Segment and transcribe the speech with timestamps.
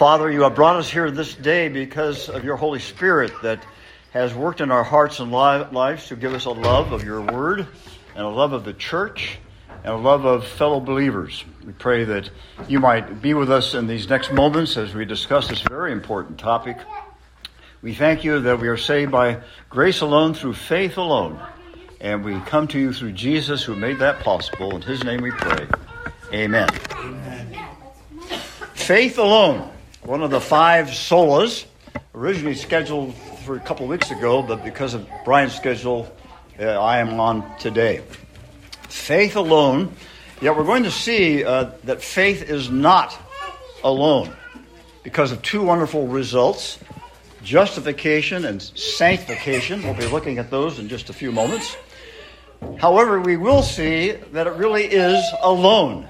[0.00, 3.62] Father, you have brought us here this day because of your Holy Spirit that
[4.12, 7.66] has worked in our hearts and lives to give us a love of your word
[8.14, 9.36] and a love of the church
[9.84, 11.44] and a love of fellow believers.
[11.66, 12.30] We pray that
[12.66, 16.38] you might be with us in these next moments as we discuss this very important
[16.38, 16.78] topic.
[17.82, 21.38] We thank you that we are saved by grace alone through faith alone.
[22.00, 24.76] And we come to you through Jesus who made that possible.
[24.76, 25.66] In his name we pray.
[26.32, 26.70] Amen.
[26.92, 27.66] Amen.
[28.72, 29.70] Faith alone,
[30.02, 31.66] one of the five solas,
[32.14, 33.14] originally scheduled
[33.44, 36.10] for a couple weeks ago, but because of Brian's schedule,
[36.58, 38.02] uh, I am on today.
[38.88, 39.94] Faith alone,
[40.40, 43.16] yet we're going to see uh, that faith is not
[43.84, 44.34] alone
[45.02, 46.78] because of two wonderful results
[47.42, 49.82] justification and sanctification.
[49.82, 51.76] We'll be looking at those in just a few moments.
[52.78, 56.08] However, we will see that it really is alone.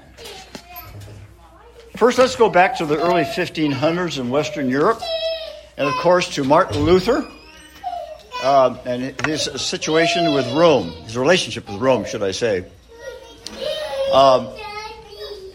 [2.01, 5.03] First, let's go back to the early 1500s in Western Europe,
[5.77, 7.23] and of course to Martin Luther
[8.41, 12.65] uh, and his situation with Rome, his relationship with Rome, should I say.
[14.11, 14.49] Um,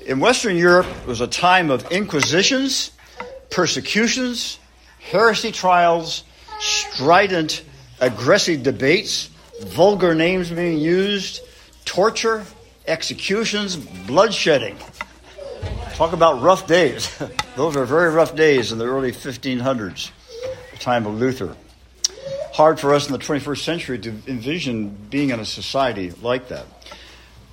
[0.07, 2.93] in Western Europe, it was a time of inquisitions,
[3.51, 4.61] persecutions,
[5.01, 6.23] heresy trials,
[6.61, 7.65] strident,
[7.99, 9.31] aggressive debates,
[9.65, 11.41] vulgar names being used,
[11.85, 12.45] torture,
[12.87, 14.77] executions, bloodshedding.
[15.97, 17.09] Talk about rough days.
[17.57, 20.11] Those are very rough days in the early 1500s,
[20.71, 21.57] the time of Luther.
[22.53, 26.67] Hard for us in the 21st century to envision being in a society like that.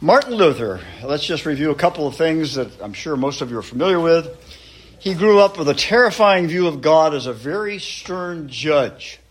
[0.02, 3.58] Martin Luther, let's just review a couple of things that I'm sure most of you
[3.59, 4.27] are familiar with.
[4.99, 9.21] He grew up with a terrifying view of God as a very stern judge.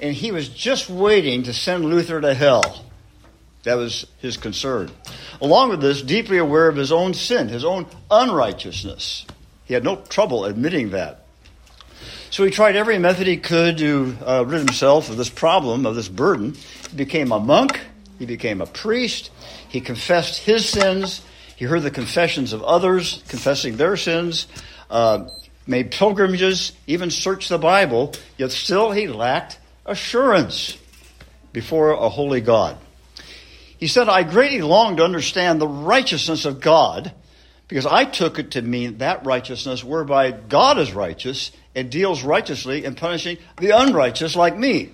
[0.00, 2.86] And he was just waiting to send Luther to hell.
[3.64, 4.90] That was his concern.
[5.40, 9.26] Along with this, deeply aware of his own sin, his own unrighteousness.
[9.64, 11.24] He had no trouble admitting that.
[12.30, 15.94] So he tried every method he could to uh, rid himself of this problem, of
[15.94, 16.56] this burden.
[16.90, 17.80] He became a monk,
[18.18, 19.30] he became a priest,
[19.68, 21.22] he confessed his sins,
[21.56, 24.46] he heard the confessions of others confessing their sins,
[24.90, 25.28] uh,
[25.66, 30.76] made pilgrimages, even searched the Bible, yet still he lacked assurance
[31.52, 32.76] before a holy God.
[33.84, 37.12] He said, I greatly long to understand the righteousness of God
[37.68, 42.86] because I took it to mean that righteousness whereby God is righteous and deals righteously
[42.86, 44.92] in punishing the unrighteous like me.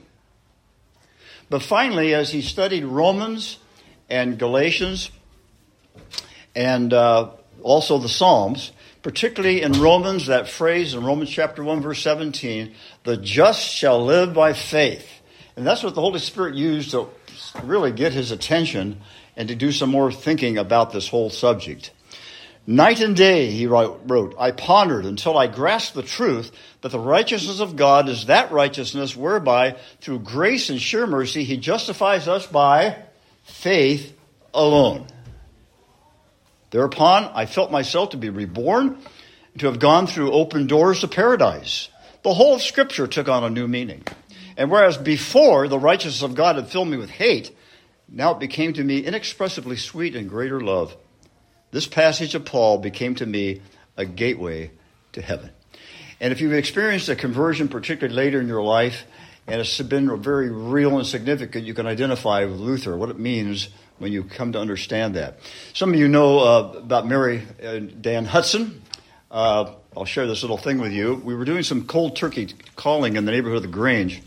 [1.49, 3.61] But finally, as he studied Romans
[4.09, 5.13] and Galatians
[6.57, 7.31] and uh,
[7.63, 8.73] also the Psalms,
[9.03, 12.75] particularly in Romans, that phrase in Romans chapter 1, verse 17,
[13.05, 15.09] the just shall live by faith.
[15.55, 17.09] And that's what the Holy Spirit used to
[17.63, 19.01] really get his attention
[19.37, 21.93] and to do some more thinking about this whole subject.
[22.67, 26.53] Night and day, he wrote, I pondered until I grasped the truth
[26.83, 31.57] that the righteousness of God is that righteousness whereby, through grace and sure mercy, he
[31.57, 32.97] justifies us by
[33.45, 34.17] faith
[34.55, 35.07] alone.
[36.71, 38.99] Thereupon, I felt myself to be reborn,
[39.59, 41.89] to have gone through open doors to paradise.
[42.23, 44.05] The whole of Scripture took on a new meaning.
[44.57, 47.55] And whereas before the righteousness of God had filled me with hate,
[48.09, 50.97] now it became to me inexpressibly sweet and greater love.
[51.71, 53.63] This passage of Paul became to me
[53.97, 54.73] a gateway
[55.13, 55.51] to heaven.
[56.21, 59.05] And if you've experienced a conversion, particularly later in your life,
[59.47, 63.69] and it's been very real and significant, you can identify with Luther, what it means
[63.99, 65.39] when you come to understand that.
[65.73, 68.83] Some of you know uh, about Mary and Dan Hudson.
[69.31, 71.15] Uh, I'll share this little thing with you.
[71.17, 74.23] We were doing some cold turkey calling in the neighborhood of the Grange,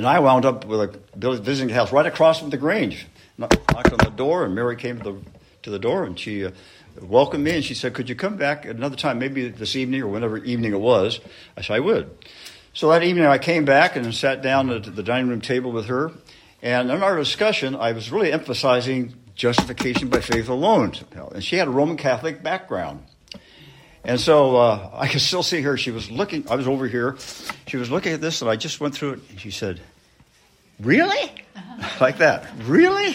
[0.00, 3.06] and I wound up with a visiting house right across from the Grange.
[3.36, 5.18] Knocked on the door, and Mary came to the
[5.62, 6.52] to the door, and she uh,
[7.02, 10.08] welcomed me, and she said, "Could you come back another time, maybe this evening or
[10.08, 11.20] whenever evening it was?"
[11.54, 12.10] I said, "I would."
[12.72, 15.84] So that evening, I came back and sat down at the dining room table with
[15.84, 16.12] her,
[16.62, 20.94] and in our discussion, I was really emphasizing justification by faith alone.
[21.34, 23.04] And she had a Roman Catholic background.
[24.02, 25.76] And so uh, I could still see her.
[25.76, 27.16] She was looking, I was over here.
[27.66, 29.20] She was looking at this, and I just went through it.
[29.30, 29.80] And she said,
[30.80, 31.32] Really?
[32.00, 32.48] like that.
[32.62, 33.14] Really?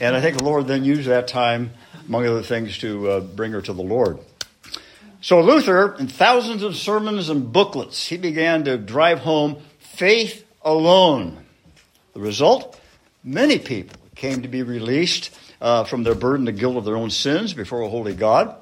[0.00, 1.70] and I think the Lord then used that time,
[2.06, 4.18] among other things, to uh, bring her to the Lord.
[5.20, 11.44] So Luther, in thousands of sermons and booklets, he began to drive home faith alone
[12.14, 12.80] the result?
[13.22, 17.10] Many people came to be released uh, from their burden, the guilt of their own
[17.10, 18.56] sins before a holy God,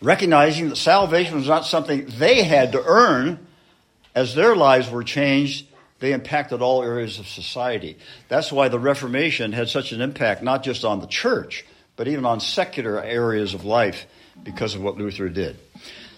[0.00, 3.40] recognizing that salvation was not something they had to earn.
[4.14, 5.66] As their lives were changed,
[5.98, 7.96] they impacted all areas of society.
[8.28, 11.64] That's why the Reformation had such an impact, not just on the church,
[11.96, 14.06] but even on secular areas of life
[14.42, 15.56] because of what Luther did.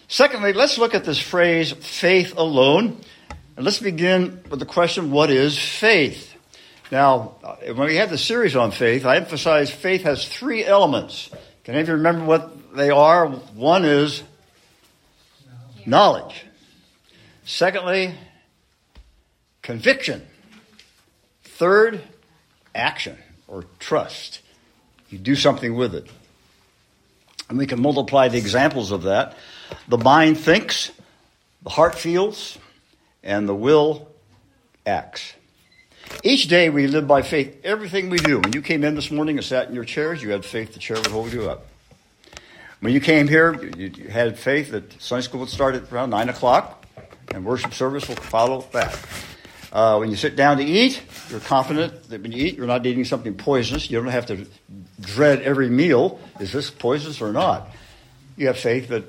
[0.08, 3.00] Secondly, let's look at this phrase, faith alone.
[3.56, 6.34] And let's begin with the question, what is faith?
[6.90, 7.34] Now,
[7.64, 11.28] when we had the series on faith, I emphasized faith has three elements.
[11.64, 13.28] Can any of you remember what they are?
[13.28, 14.22] One is
[15.84, 16.44] knowledge.
[17.44, 18.14] Secondly,
[19.68, 20.26] conviction.
[21.42, 22.00] Third,
[22.74, 24.40] action or trust.
[25.10, 26.06] You do something with it.
[27.50, 29.36] And we can multiply the examples of that.
[29.86, 30.90] The mind thinks,
[31.62, 32.56] the heart feels,
[33.22, 34.08] and the will
[34.86, 35.34] acts.
[36.24, 37.60] Each day we live by faith.
[37.62, 38.40] Everything we do.
[38.40, 40.78] When you came in this morning and sat in your chairs, you had faith the
[40.78, 41.66] chair would hold you up.
[42.80, 46.30] When you came here, you had faith that Sunday school would start at around 9
[46.30, 46.86] o'clock
[47.32, 48.98] and worship service will follow that.
[49.72, 52.86] Uh, when you sit down to eat, you're confident that when you eat, you're not
[52.86, 53.90] eating something poisonous.
[53.90, 54.46] You don't have to
[55.00, 56.18] dread every meal.
[56.40, 57.68] Is this poisonous or not?
[58.36, 59.04] You have faith that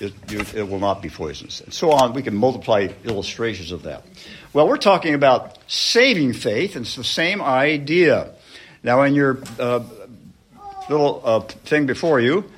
[0.00, 1.60] it, it, will not be poisonous.
[1.60, 2.12] And so on.
[2.12, 4.04] We can multiply illustrations of that.
[4.52, 8.34] Well, we're talking about saving faith, and it's the same idea.
[8.82, 9.84] Now, in your uh,
[10.90, 12.50] little uh, thing before you,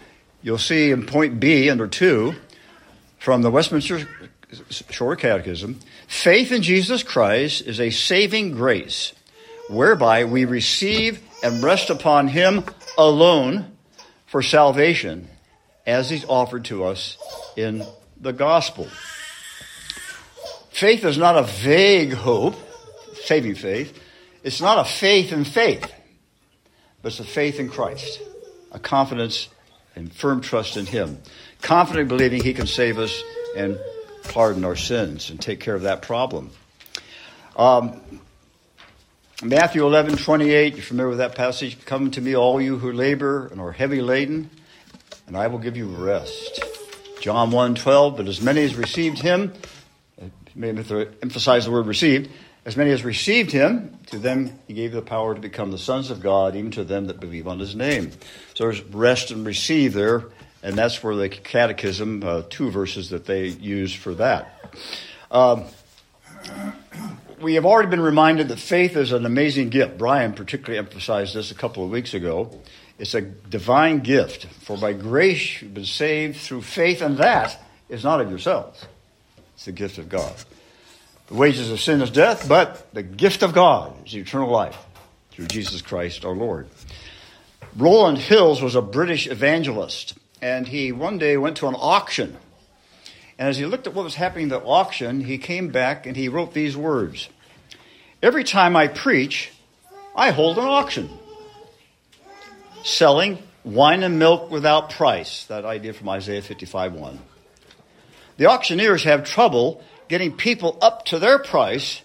[0.43, 2.35] you'll see in point B under 2
[3.19, 4.09] from the Westminster
[4.71, 9.13] Shorter Catechism faith in Jesus Christ is a saving grace
[9.69, 12.65] whereby we receive and rest upon Him
[12.97, 13.77] alone
[14.27, 15.29] for salvation
[15.87, 17.17] as He's offered to us
[17.57, 17.85] in
[18.21, 18.89] the gospel.
[20.71, 22.55] Faith is not a vague hope,
[23.25, 23.99] saving faith.
[24.43, 25.93] It's not a faith in faith,
[27.03, 28.21] but it's a faith in Christ,
[28.73, 29.49] a confidence
[29.95, 31.19] and firm trust in Him,
[31.63, 33.23] confidently believing He can save us
[33.57, 33.79] and
[34.29, 36.51] pardon our sins and take care of that problem.
[37.57, 38.01] Um,
[39.43, 41.85] Matthew 11, 28, you're familiar with that passage?
[41.85, 44.51] Come to me, all you who labor and are heavy laden,
[45.27, 46.65] and I will give you rest.
[47.21, 49.53] John 1, 12, but as many as received him,
[50.55, 50.83] maybe
[51.23, 52.31] emphasize the word received,
[52.65, 56.11] as many as received him, to them he gave the power to become the sons
[56.11, 58.11] of God, even to them that believe on his name.
[58.55, 60.25] So there's rest and receive there
[60.67, 64.53] and that's where the catechism, uh, two verses that they use for that.
[65.31, 65.63] Um,
[67.41, 69.97] we have already been reminded that faith is an amazing gift.
[69.97, 72.51] Brian particularly emphasized this a couple of weeks ago.
[72.99, 78.03] It's a divine gift, for by grace you've been saved through faith, and that is
[78.03, 78.87] not of yourselves.
[79.55, 80.35] It's the gift of God.
[81.29, 84.77] The wages of sin is death, but the gift of God is eternal life
[85.31, 86.67] through Jesus Christ our Lord.
[87.77, 92.37] Rowland Hills was a British evangelist and he one day went to an auction.
[93.39, 96.17] And as he looked at what was happening at the auction, he came back and
[96.17, 97.29] he wrote these words
[98.23, 99.53] Every time I preach,
[100.15, 101.11] I hold an auction.
[102.83, 105.45] Selling wine and milk without price.
[105.47, 107.19] That idea from Isaiah 55 1.
[108.39, 112.01] The auctioneers have trouble getting people up to their price,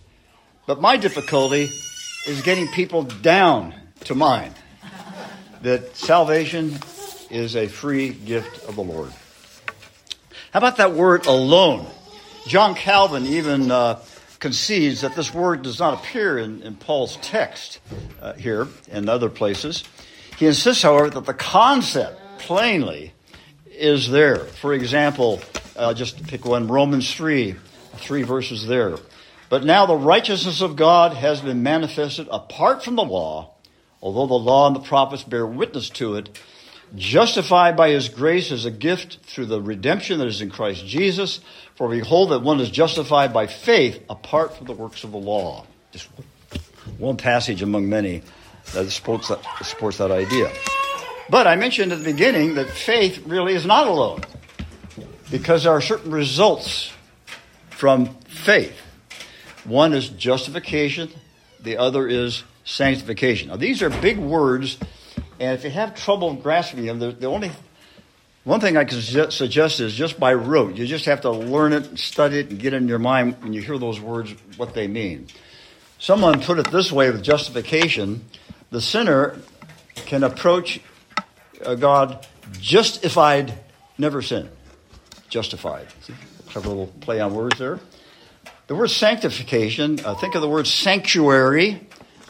[0.66, 1.70] but my difficulty
[2.28, 3.74] is getting people down
[4.06, 4.54] to mine.
[5.62, 6.80] That salvation
[7.32, 9.12] is a free gift of the Lord.
[10.52, 11.88] How about that word alone?
[12.48, 14.00] John Calvin even uh,
[14.40, 17.80] concedes that this word does not appear in, in Paul's text
[18.22, 19.84] uh, here and other places.
[20.38, 23.14] He insists, however, that the concept plainly
[23.66, 24.38] is there.
[24.38, 25.42] For example,
[25.78, 27.56] uh, just to pick one, Romans 3,
[27.98, 28.98] three verses there.
[29.50, 33.54] But now the righteousness of God has been manifested apart from the law,
[34.02, 36.38] although the law and the prophets bear witness to it
[36.96, 41.40] justified by his grace as a gift through the redemption that is in Christ Jesus.
[41.76, 45.66] For behold, that one is justified by faith apart from the works of the law.
[45.92, 46.10] Just
[46.98, 48.24] one passage among many
[48.74, 50.52] that supports that, supports that idea.
[51.30, 54.22] But I mentioned at the beginning that faith really is not alone
[55.30, 56.92] because there are certain results
[57.70, 58.78] from faith.
[59.64, 61.10] One is justification,
[61.60, 63.50] the other is sanctification.
[63.50, 64.78] Now, these are big words
[65.42, 67.52] and if you have trouble grasping them, the, the only
[68.44, 70.76] one thing I can suggest is just by rote.
[70.76, 73.60] You just have to learn it, study it, and get in your mind when you
[73.60, 75.26] hear those words what they mean.
[75.98, 78.24] Someone put it this way with justification
[78.70, 79.40] the sinner
[79.96, 80.80] can approach
[81.66, 82.28] uh, God
[82.60, 83.52] justified,
[83.98, 84.48] never sin.
[85.28, 85.88] Justified.
[86.02, 86.14] See,
[86.50, 87.80] clever little play on words there.
[88.68, 91.88] The word sanctification, uh, think of the word sanctuary,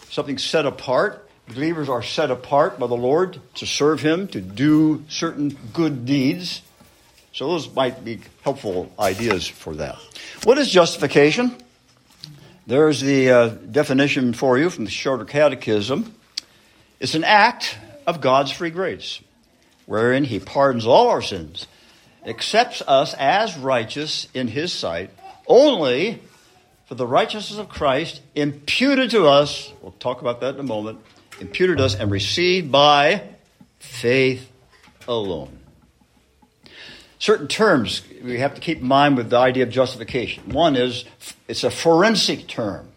[0.09, 1.20] something set apart.
[1.53, 6.61] Believers are set apart by the Lord to serve Him, to do certain good deeds.
[7.33, 9.97] So those might be helpful ideas for that.
[10.43, 11.55] What is justification?
[12.67, 16.15] There's the uh, definition for you from the Shorter Catechism.
[16.99, 19.19] It's an act of God's free grace,
[19.85, 21.67] wherein He pardons all our sins
[22.25, 25.09] accepts us as righteous in his sight
[25.47, 26.21] only
[26.85, 30.99] for the righteousness of Christ imputed to us, we'll talk about that in a moment,
[31.41, 33.23] imputed us and received by
[33.79, 34.49] faith
[35.07, 35.57] alone.
[37.19, 40.49] Certain terms we have to keep in mind with the idea of justification.
[40.49, 41.05] One is
[41.47, 42.87] it's a forensic term.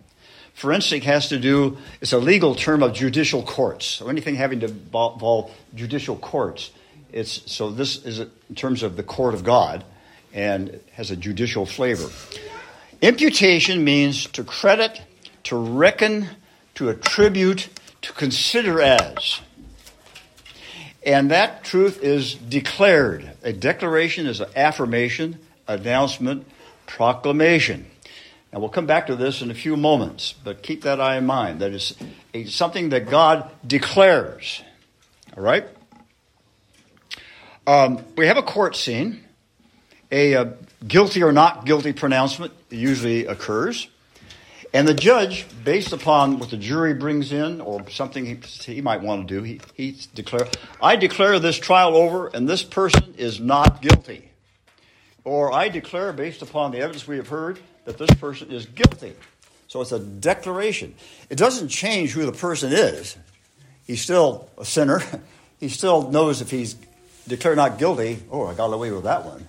[0.54, 3.86] Forensic has to do, it's a legal term of judicial courts.
[3.86, 6.70] So anything having to involve judicial courts.
[7.12, 9.84] It's, so this is in terms of the court of God
[10.32, 12.08] and has a judicial flavor.
[13.00, 15.02] Imputation means to credit,
[15.44, 16.28] to reckon,
[16.76, 17.68] to attribute,
[18.04, 19.40] to consider as.
[21.04, 23.32] And that truth is declared.
[23.42, 26.46] A declaration is an affirmation, announcement,
[26.86, 27.86] proclamation.
[28.52, 31.26] And we'll come back to this in a few moments, but keep that eye in
[31.26, 31.60] mind.
[31.60, 31.96] That is
[32.54, 34.62] something that God declares.
[35.36, 35.66] All right?
[37.66, 39.24] Um, we have a court scene.
[40.12, 40.52] A, a uh,
[40.86, 43.88] guilty or not guilty pronouncement usually occurs.
[44.74, 48.34] And the judge, based upon what the jury brings in or something he,
[48.72, 50.48] he might want to do, he, he declare,
[50.82, 54.28] I declare this trial over and this person is not guilty.
[55.22, 59.14] Or I declare, based upon the evidence we have heard, that this person is guilty.
[59.68, 60.96] So it's a declaration.
[61.30, 63.16] It doesn't change who the person is.
[63.86, 65.00] He's still a sinner.
[65.60, 66.76] He still knows if he's
[67.26, 69.46] declared not guilty, oh, I got away with that one.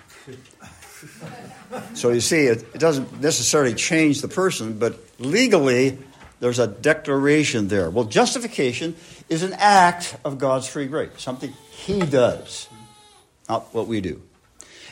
[1.94, 5.98] so you see, it, it doesn't necessarily change the person, but legally,
[6.40, 7.90] there's a declaration there.
[7.90, 8.96] Well, justification
[9.30, 12.68] is an act of God's free grace, something He does,
[13.48, 14.22] not what we do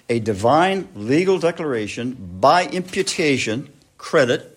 [0.09, 4.49] a divine legal declaration by imputation, credit,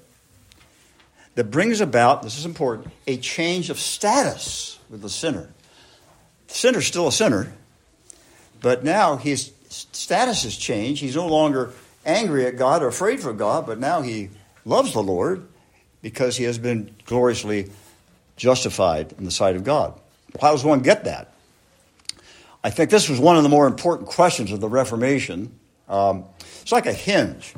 [1.35, 5.51] that brings about, this is important, a change of status with the sinner.
[6.49, 7.53] The sinner's still a sinner,
[8.61, 11.01] but now his status has changed.
[11.01, 11.73] He's no longer
[12.05, 14.31] angry at God or afraid for God, but now he
[14.65, 15.47] loves the Lord
[16.07, 17.69] because he has been gloriously
[18.37, 19.93] justified in the sight of God.
[20.41, 21.33] How does one get that?
[22.63, 25.59] I think this was one of the more important questions of the Reformation.
[25.89, 26.27] Um,
[26.63, 27.55] it's like a hinge.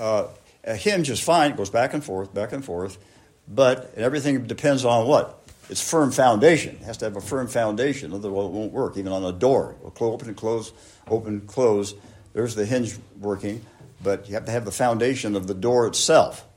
[0.00, 0.26] Uh,
[0.64, 2.98] a hinge is fine, it goes back and forth, back and forth,
[3.46, 5.40] but everything depends on what?
[5.70, 6.74] Its firm foundation.
[6.80, 8.96] It has to have a firm foundation, otherwise it won't work.
[8.96, 10.72] Even on a door, it'll open and close,
[11.06, 11.94] open, close.
[12.32, 13.64] There's the hinge working,
[14.02, 16.48] but you have to have the foundation of the door itself.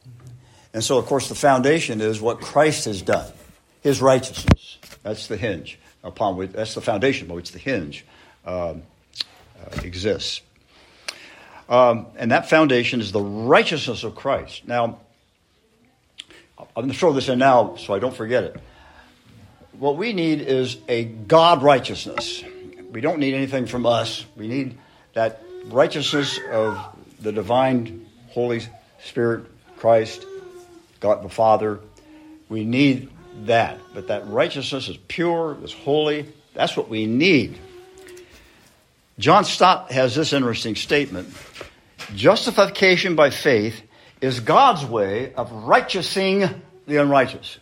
[0.75, 3.31] And so, of course, the foundation is what Christ has done,
[3.81, 4.77] his righteousness.
[5.03, 8.05] That's the hinge upon which, that's the foundation upon which the hinge
[8.45, 8.83] um,
[9.57, 10.41] uh, exists.
[11.69, 14.67] Um, and that foundation is the righteousness of Christ.
[14.67, 14.99] Now,
[16.59, 18.59] I'm going to throw this in now so I don't forget it.
[19.79, 22.43] What we need is a God righteousness.
[22.91, 24.25] We don't need anything from us.
[24.35, 24.77] We need
[25.13, 26.77] that righteousness of
[27.21, 28.61] the divine Holy
[28.99, 29.45] Spirit,
[29.77, 30.25] Christ,
[30.99, 31.79] God the Father.
[32.49, 33.09] We need
[33.43, 33.79] that.
[33.93, 36.25] But that righteousness is pure, is holy.
[36.53, 37.57] That's what we need.
[39.17, 41.33] John Stott has this interesting statement
[42.13, 43.81] Justification by faith
[44.21, 46.49] is God's way of righteousing
[46.87, 47.57] the unrighteous.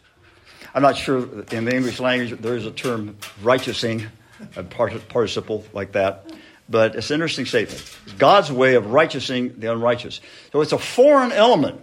[0.74, 1.20] I'm not sure
[1.52, 4.08] in the English language there is a term righteousing,
[4.56, 6.32] a participle like that,
[6.68, 7.98] but it's an interesting statement.
[8.18, 10.20] God's way of righteousing the unrighteous.
[10.52, 11.80] So it's a foreign element,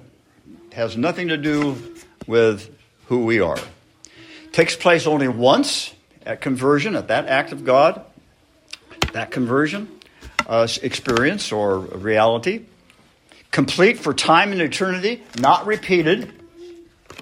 [0.72, 1.76] has nothing to do
[2.26, 2.74] with
[3.06, 3.58] who we are
[4.52, 5.94] takes place only once
[6.26, 8.04] at conversion, at that act of God,
[9.12, 9.88] that conversion
[10.46, 12.66] uh, experience or reality.
[13.50, 16.32] Complete for time and eternity, not repeated,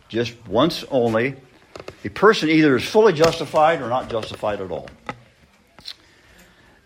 [0.09, 1.37] just once only.
[2.05, 4.89] A person either is fully justified or not justified at all.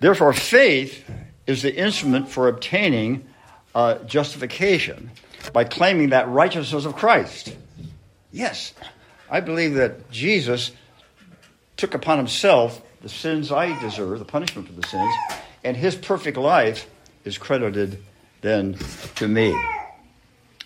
[0.01, 1.09] Therefore, faith
[1.47, 3.27] is the instrument for obtaining
[3.75, 5.11] uh, justification
[5.53, 7.57] by claiming that righteousness of Christ.
[8.31, 8.73] Yes,
[9.31, 10.73] I believe that Jesus
[11.77, 15.15] took upon himself the sins I deserve, the punishment for the sins,
[15.65, 16.89] and his perfect life
[17.25, 18.03] is credited
[18.41, 18.77] then
[19.17, 19.57] to me.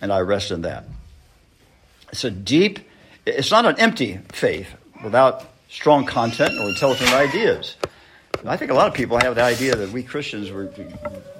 [0.01, 0.85] And I rest in that.
[2.13, 2.81] It's a deep,
[3.25, 4.69] it's not an empty faith
[5.03, 7.77] without strong content or intelligent ideas.
[8.45, 10.69] I think a lot of people have the idea that we Christians we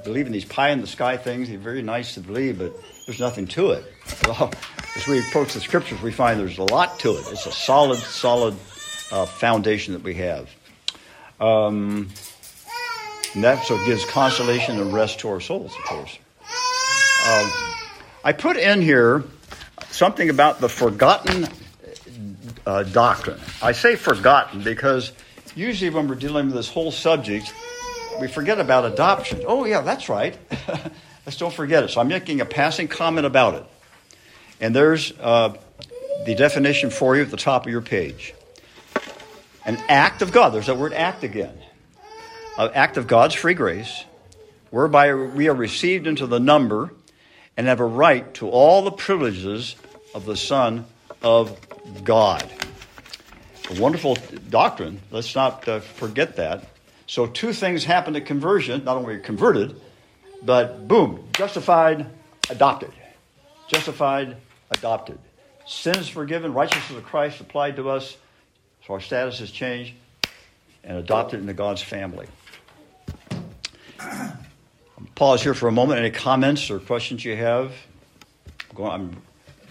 [0.05, 1.49] believe in these pie in the sky things.
[1.49, 2.75] They're very nice to believe, but
[3.07, 3.85] there's nothing to it.
[4.25, 4.53] Well,
[4.97, 7.25] as we approach the scriptures, we find there's a lot to it.
[7.31, 8.55] It's a solid, solid
[9.13, 10.51] uh, foundation that we have.
[11.41, 12.09] Um,
[13.35, 16.19] and that's what gives consolation and rest to our souls, of course.
[17.29, 17.51] Um,
[18.25, 19.23] I put in here
[19.91, 21.47] something about the forgotten
[22.67, 23.39] uh, doctrine.
[23.63, 25.13] I say forgotten because
[25.55, 27.53] usually when we're dealing with this whole subject,
[28.21, 29.43] we forget about adoption.
[29.47, 30.37] Oh, yeah, that's right.
[31.27, 31.91] Let's don't forget it.
[31.91, 33.65] So I'm making a passing comment about it.
[34.61, 35.57] And there's uh,
[36.25, 38.33] the definition for you at the top of your page.
[39.65, 40.51] An act of God.
[40.51, 41.59] There's that word act again.
[42.57, 44.05] An act of God's free grace,
[44.71, 46.93] whereby we are received into the number
[47.57, 49.75] and have a right to all the privileges
[50.15, 50.87] of the Son
[51.23, 51.59] of
[52.05, 52.49] God.
[53.71, 54.17] A wonderful
[54.49, 55.01] doctrine.
[55.11, 56.69] Let's not uh, forget that.
[57.09, 58.85] So, two things happen at conversion.
[58.85, 59.81] Not only are converted,
[60.43, 62.07] but boom, justified,
[62.51, 62.93] adopted.
[63.69, 64.37] Justified,
[64.71, 65.19] adopted.
[65.67, 68.17] Sins forgiven, righteousness of Christ applied to us,
[68.87, 69.95] so our status has changed,
[70.85, 72.27] and adopted into God's family.
[75.15, 75.99] Pause here for a moment.
[75.99, 77.73] Any comments or questions you have?
[78.79, 79.17] I'm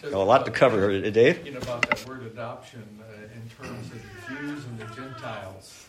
[0.01, 1.37] got a lot to cover here, Dave.
[1.37, 5.87] Thinking about that word adoption uh, in terms of the Jews and the Gentiles.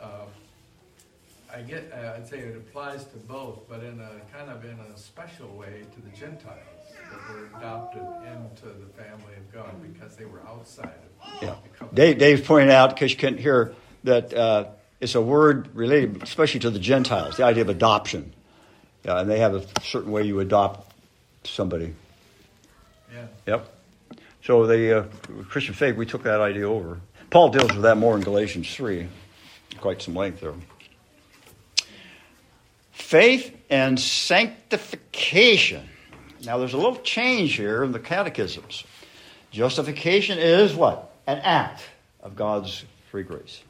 [0.00, 0.24] Uh,
[1.54, 4.78] I get, uh, I'd say it applies to both, but in a kind of in
[4.78, 6.60] a special way to the Gentiles
[7.10, 11.54] that were adopted into the family of God because they were outside of yeah.
[11.94, 13.74] Dave, Dave's pointing out, because you couldn't hear,
[14.04, 14.66] that uh,
[15.00, 18.32] it's a word related especially to the Gentiles, the idea of adoption.
[19.04, 20.92] Yeah, and they have a certain way you adopt
[21.44, 21.94] somebody.
[23.12, 23.26] Yeah.
[23.46, 23.72] Yep.
[24.42, 25.04] So the uh,
[25.48, 27.00] Christian faith, we took that idea over.
[27.30, 29.08] Paul deals with that more in Galatians 3,
[29.80, 30.54] quite some length there.
[32.96, 35.86] Faith and sanctification.
[36.44, 38.84] Now, there's a little change here in the catechisms.
[39.52, 41.14] Justification is what?
[41.26, 41.82] An act
[42.20, 43.62] of God's free grace.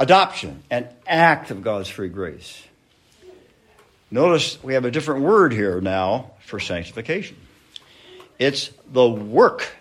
[0.00, 2.64] Adoption, an act of God's free grace.
[4.10, 7.36] Notice we have a different word here now for sanctification.
[8.38, 9.76] It's the work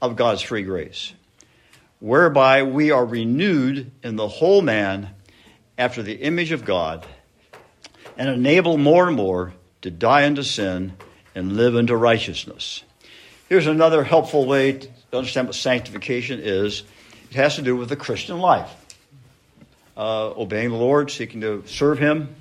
[0.00, 1.12] of God's free grace,
[2.00, 5.10] whereby we are renewed in the whole man
[5.76, 7.06] after the image of God
[8.18, 10.92] and enable more and more to die unto sin
[11.34, 12.82] and live unto righteousness.
[13.48, 16.82] Here's another helpful way to understand what sanctification is
[17.30, 18.74] it has to do with the Christian life.
[19.96, 22.34] Uh, obeying the Lord, seeking to serve Him,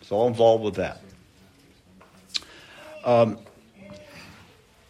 [0.00, 1.00] it's all involved with that.
[3.04, 3.38] Um,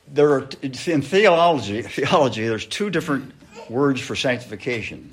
[0.08, 3.32] there are in theology, theology, there's two different
[3.68, 5.12] words for sanctification.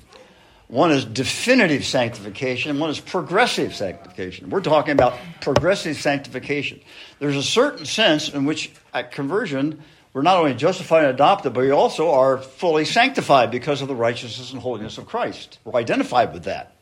[0.74, 4.50] One is definitive sanctification, and one is progressive sanctification.
[4.50, 6.80] We're talking about progressive sanctification.
[7.20, 11.60] There's a certain sense in which at conversion, we're not only justified and adopted, but
[11.60, 15.60] we also are fully sanctified because of the righteousness and holiness of Christ.
[15.62, 16.74] We're identified with that.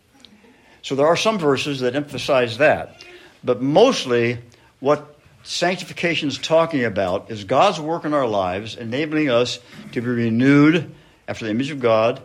[0.81, 3.05] So there are some verses that emphasize that.
[3.45, 4.39] But mostly,
[4.81, 9.59] what sanctification is talking about is God's work in our lives, enabling us
[9.93, 10.95] to be renewed
[11.29, 12.23] after the image of God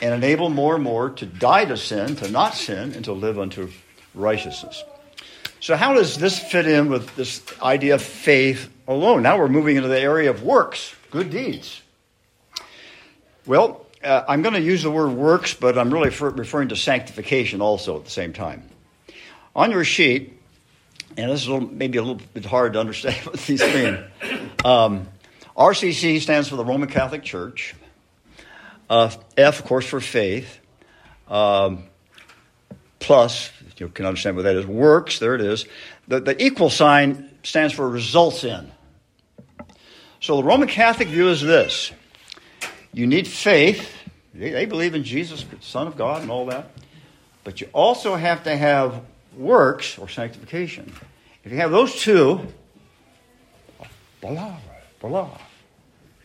[0.00, 3.38] and enable more and more to die to sin, to not sin, and to live
[3.38, 3.70] unto
[4.14, 4.82] righteousness.
[5.60, 9.22] So, how does this fit in with this idea of faith alone?
[9.22, 11.82] Now we're moving into the area of works, good deeds.
[13.44, 17.60] Well, uh, I'm going to use the word works, but I'm really referring to sanctification
[17.60, 18.68] also at the same time.
[19.56, 20.38] On your sheet,
[21.16, 24.04] and this is a little, maybe a little bit hard to understand what these mean.
[24.64, 25.08] Um,
[25.56, 27.74] RCC stands for the Roman Catholic Church.
[28.88, 30.60] Uh, F, of course, for faith.
[31.28, 31.84] Um,
[32.98, 34.66] plus, you can understand what that is.
[34.66, 35.66] Works, there it is.
[36.08, 38.70] The, the equal sign stands for results in.
[40.20, 41.92] So the Roman Catholic view is this
[42.92, 43.94] you need faith.
[44.34, 46.70] They, they believe in Jesus, Son of God, and all that.
[47.44, 49.02] But you also have to have
[49.36, 50.92] works or sanctification.
[51.44, 52.40] If you have those two,
[54.20, 54.56] voila,
[55.00, 55.38] voila,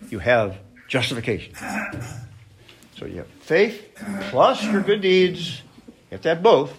[0.09, 1.53] you have justification.
[3.03, 3.97] So you have faith
[4.29, 5.61] plus your good deeds.
[5.87, 6.73] You have to have both.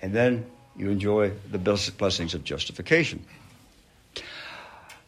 [0.00, 3.24] And then you enjoy the blessings of justification.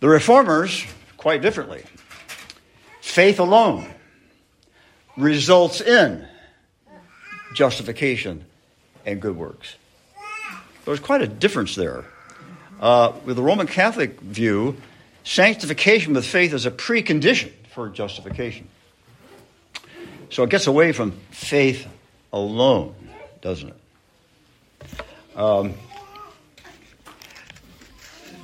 [0.00, 0.84] The reformers,
[1.16, 1.84] quite differently.
[3.00, 3.88] Faith alone
[5.16, 6.26] results in
[7.54, 8.44] justification
[9.04, 9.76] and good works.
[10.84, 12.06] There's quite a difference there.
[12.80, 14.78] Uh, with the Roman Catholic view,
[15.22, 18.66] sanctification with faith is a precondition for justification.
[20.30, 21.86] So it gets away from faith
[22.32, 22.94] alone,
[23.40, 25.38] doesn't it?
[25.38, 25.74] Um,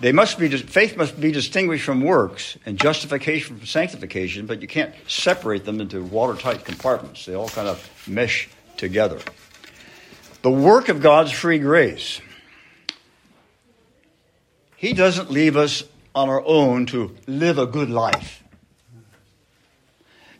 [0.00, 4.66] they must be faith must be distinguished from works and justification from sanctification, but you
[4.66, 7.24] can't separate them into watertight compartments.
[7.24, 9.20] They all kind of mesh together.
[10.42, 12.20] The work of God's free grace.
[14.76, 15.84] He doesn't leave us
[16.16, 18.41] on our own to live a good life.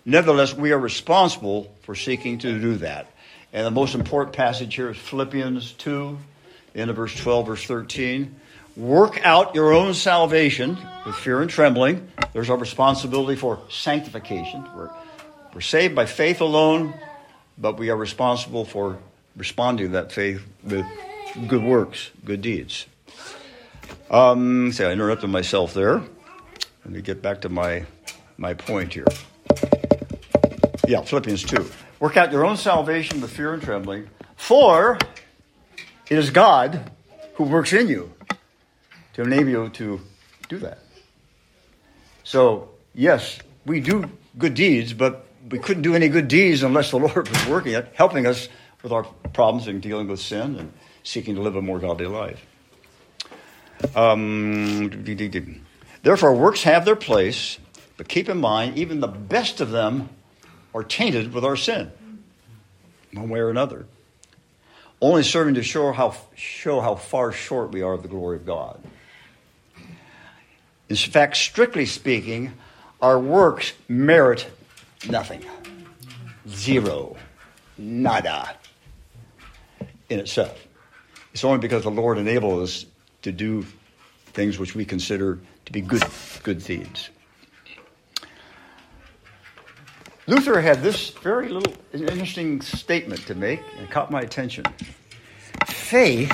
[0.04, 3.12] Nevertheless, we are responsible for seeking to do that.
[3.52, 6.18] And the most important passage here is Philippians 2,
[6.74, 8.34] end of verse 12, verse 13.
[8.76, 12.10] Work out your own salvation with fear and trembling.
[12.32, 14.66] There's our responsibility for sanctification.
[14.74, 14.90] We're,
[15.54, 16.94] we're saved by faith alone,
[17.58, 18.98] but we are responsible for
[19.36, 20.86] responding to that faith with
[21.46, 22.86] good works, good deeds.
[24.10, 26.02] Um, see, I interrupted myself there.
[26.84, 27.84] Let me get back to my,
[28.38, 29.06] my point here.
[30.86, 31.70] Yeah, Philippians 2.
[32.00, 34.98] Work out your own salvation with fear and trembling, for
[36.10, 36.90] it is God
[37.34, 38.12] who works in you
[39.14, 40.00] to enable you to
[40.48, 40.78] do that.
[42.24, 46.98] So, yes, we do good deeds, but we couldn't do any good deeds unless the
[46.98, 48.48] Lord was working it, helping us
[48.82, 50.72] with our problems and dealing with sin and
[51.04, 52.44] seeking to live a more godly life.
[53.94, 55.04] Um,
[56.02, 57.58] therefore, works have their place,
[57.96, 60.08] but keep in mind, even the best of them
[60.74, 61.90] are tainted with our sin,
[63.12, 63.86] one way or another,
[65.00, 68.46] only serving to show how, show how far short we are of the glory of
[68.46, 68.80] God.
[70.88, 72.52] In fact, strictly speaking,
[73.00, 74.46] our works merit
[75.08, 75.44] nothing.
[76.48, 77.16] Zero.
[77.78, 78.56] Nada.
[80.08, 80.66] In itself.
[81.32, 82.84] It's only because the Lord enabled us
[83.22, 83.64] to do
[84.26, 86.04] things which we consider to be good,
[86.42, 87.10] good deeds.
[90.28, 94.64] Luther had this very little interesting statement to make and caught my attention.
[95.66, 96.32] Faith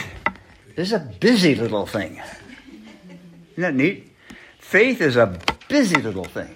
[0.76, 2.20] is a busy little thing.
[3.52, 4.12] Isn't that neat?
[4.58, 6.54] Faith is a busy little thing.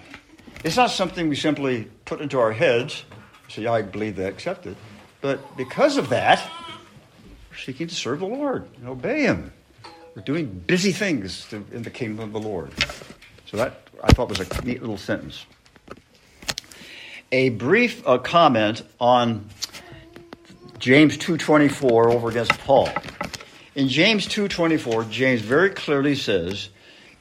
[0.63, 3.03] It's not something we simply put into our heads,
[3.49, 4.77] say, I believe that, accept it.
[5.19, 6.47] But because of that,
[7.49, 9.51] we're seeking to serve the Lord and obey Him.
[10.15, 12.71] We're doing busy things to, in the kingdom of the Lord.
[13.47, 15.45] So that I thought was a neat little sentence.
[17.33, 19.49] A brief uh, comment on
[20.77, 22.89] James 2:24 over against Paul.
[23.73, 26.69] In James 2:24, James very clearly says,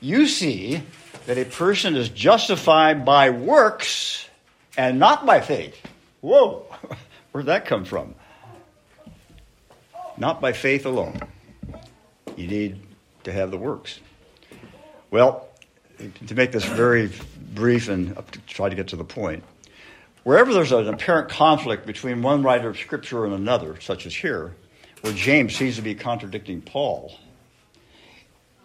[0.03, 0.83] "You see
[1.25, 4.29] that a person is justified by works
[4.77, 5.81] and not by faith."
[6.21, 6.67] Whoa.
[7.33, 8.15] Where'd that come from?
[10.19, 11.21] Not by faith alone.
[12.37, 12.83] You need
[13.25, 13.99] to have the works.
[15.11, 15.49] Well,
[16.27, 17.11] to make this very
[17.55, 18.15] brief and
[18.47, 19.43] try to get to the point,
[20.25, 24.55] wherever there's an apparent conflict between one writer of Scripture and another, such as here,
[25.01, 27.13] where James seems to be contradicting Paul,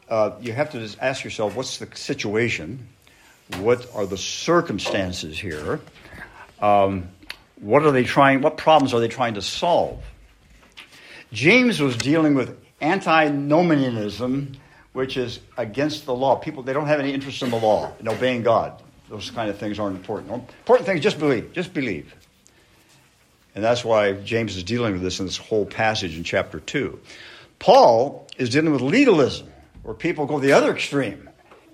[0.10, 2.88] uh, you have to just ask yourself what's the situation?
[3.60, 5.80] What are the circumstances here?
[6.62, 7.10] Um,
[7.60, 8.42] what are they trying?
[8.42, 10.04] What problems are they trying to solve?
[11.32, 14.54] James was dealing with antinomianism,
[14.94, 16.36] which is against the law.
[16.36, 18.82] People they don't have any interest in the law in obeying God.
[19.10, 20.32] Those kind of things aren't important.
[20.32, 21.54] Important thing is just believe.
[21.54, 22.14] Just believe.
[23.56, 27.00] And that's why James is dealing with this in this whole passage in chapter two.
[27.60, 29.52] Paul is dealing with legalism,
[29.84, 31.28] where people go the other extreme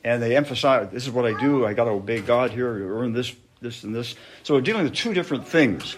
[0.03, 1.65] and they emphasize this is what I do.
[1.65, 4.15] I got to obey God here, earn this, this, and this.
[4.43, 5.95] So we're dealing with two different things.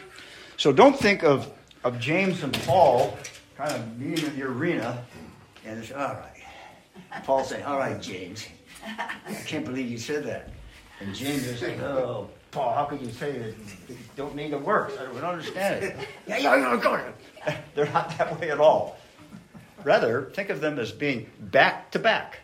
[0.57, 1.51] So don't think of,
[1.83, 3.17] of James and Paul
[3.57, 5.03] kind of meeting in the arena,
[5.65, 7.23] and it's all right.
[7.23, 8.45] Paul saying, "All right, James,
[8.85, 10.49] I can't believe you said that."
[10.99, 13.55] And James is saying, "Oh, Paul, how could you say that?
[13.89, 14.93] You don't need the works.
[14.99, 15.95] I don't understand it."
[16.27, 17.11] yeah, yeah,
[17.45, 17.57] yeah.
[17.75, 18.97] They're not that way at all.
[19.83, 22.39] Rather, think of them as being back to back.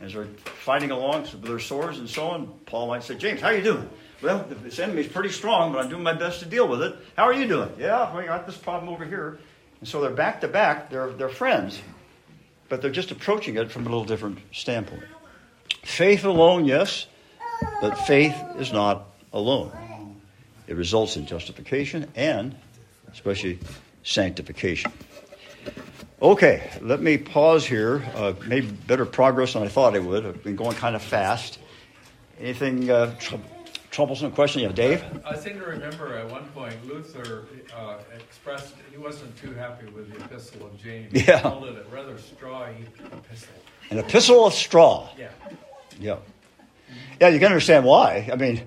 [0.00, 3.48] As they're fighting along with their swords and so on, Paul might say, James, how
[3.48, 3.88] are you doing?
[4.22, 6.96] Well, this enemy's pretty strong, but I'm doing my best to deal with it.
[7.16, 7.70] How are you doing?
[7.78, 9.38] Yeah, we got this problem over here.
[9.80, 11.82] And so they're back to back, they're, they're friends,
[12.68, 15.02] but they're just approaching it from a little different standpoint.
[15.82, 17.06] Faith alone, yes,
[17.82, 19.72] but faith is not alone.
[20.68, 22.54] It results in justification and
[23.12, 23.58] especially
[24.04, 24.92] sanctification.
[26.22, 28.00] Okay, let me pause here.
[28.14, 30.24] Uh, made better progress than I thought I would.
[30.24, 31.58] I've been going kind of fast.
[32.40, 33.34] Anything uh, tr-
[33.90, 34.62] troublesome question?
[34.62, 35.04] Yeah, Dave?
[35.24, 40.12] I seem to remember at one point Luther uh, expressed he wasn't too happy with
[40.12, 41.12] the Epistle of James.
[41.12, 41.38] Yeah.
[41.38, 43.48] He called it a rather strawy epistle.
[43.90, 45.08] An epistle of straw.
[45.18, 45.30] Yeah.
[45.98, 46.16] Yeah.
[47.20, 48.28] Yeah, you can understand why.
[48.32, 48.62] I mean,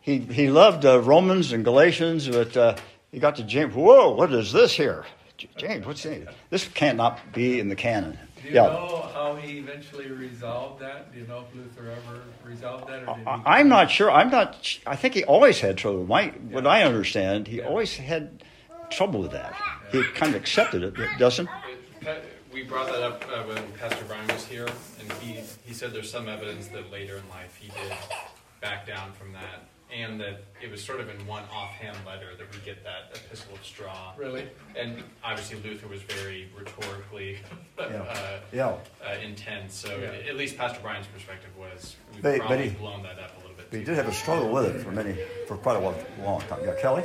[0.00, 2.76] he, he loved uh, Romans and Galatians, but uh,
[3.12, 3.74] he got to James.
[3.74, 5.04] Whoa, what is this here?
[5.56, 6.28] James, what's this?
[6.50, 8.18] This cannot be in the canon.
[8.42, 8.62] Do you yeah.
[8.62, 11.12] know how he eventually resolved that?
[11.12, 13.08] Do you know if Luther ever resolved that?
[13.08, 14.10] Or did he I, am not sure.
[14.10, 14.78] I'm not.
[14.86, 16.04] I think he always had trouble.
[16.04, 17.66] My, what I understand, he Yeah.
[17.66, 18.42] always had
[18.90, 19.54] trouble with that.
[19.92, 21.46] He kind of accepted it, doesn't?
[21.46, 22.16] Pa-
[22.52, 24.66] We brought that up uh, when Pastor Brian was here,
[25.00, 27.92] and he, he said there's some evidence that later in life he did
[28.60, 32.46] back down from that and that it was sort of in one offhand letter that
[32.52, 34.12] we get that epistle of straw.
[34.18, 34.46] Really?
[34.78, 37.38] And obviously Luther was very rhetorically
[37.78, 37.84] Yeah.
[38.02, 38.66] uh, Yeah.
[39.02, 39.74] uh, intense.
[39.74, 40.28] So Yeah.
[40.28, 43.40] at least Pastor Brian's perspective was we've But- but probably he- blown that up a
[43.40, 43.70] little bit.
[43.70, 46.42] But he did have a struggle with it for many, for quite a long, long
[46.42, 46.60] time.
[46.64, 47.04] Yeah, Kelly?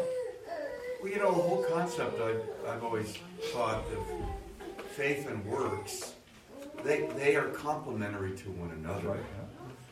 [1.01, 3.17] Well, you know, the whole concept, I've, I've always
[3.53, 4.23] thought of
[4.93, 6.13] faith and works,
[6.83, 9.17] they, they are complementary to one another.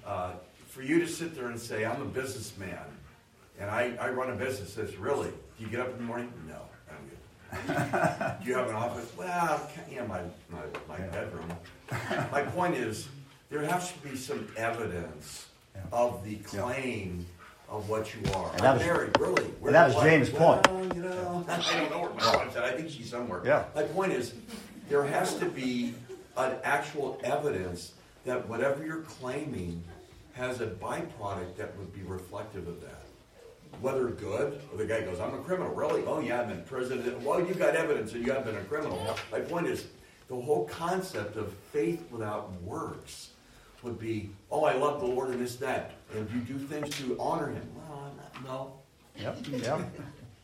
[0.05, 0.31] Uh,
[0.67, 2.77] for you to sit there and say, I'm a businessman,
[3.59, 5.29] and I, I run a business, says, really?
[5.57, 6.31] Do you get up in the morning?
[6.47, 6.55] No,
[7.67, 9.11] Do you have an office?
[9.17, 11.51] Well, yeah, my, my, my bedroom.
[12.31, 13.09] My point is,
[13.49, 15.81] there has to be some evidence Yeah.
[15.91, 17.25] of the claim
[17.67, 18.49] of what you are.
[18.51, 19.43] And that I'm was- married, really?
[19.65, 20.01] That was?
[20.01, 20.65] James' point.
[20.95, 22.63] You know, I don't know where my wife's at.
[22.63, 23.41] I think she's somewhere.
[23.45, 23.65] Yeah.
[23.75, 24.33] My point is,
[24.91, 25.93] there has to be
[26.35, 27.93] an actual evidence
[28.25, 29.81] that whatever you're claiming
[30.33, 33.05] has a byproduct that would be reflective of that.
[33.79, 35.73] Whether good, or the guy goes, I'm a criminal.
[35.73, 36.03] Really?
[36.05, 37.23] Oh, yeah, I've been in prison.
[37.23, 39.15] Well, you've got evidence that you have been a criminal.
[39.31, 39.87] My point is,
[40.27, 43.29] the whole concept of faith without works
[43.83, 45.91] would be, oh, I love the Lord and this, that.
[46.13, 47.65] And you do things to honor Him.
[47.75, 48.73] Well, I'm not- no.
[49.17, 49.81] Yep, yeah,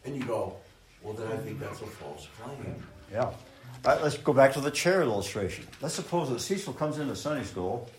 [0.06, 0.56] And you go,
[1.04, 2.82] well, then I think that's a false claim.
[3.12, 3.32] yeah.
[3.86, 5.66] Right, let's go back to the chair illustration.
[5.82, 7.90] Let's suppose that Cecil comes into Sunday school,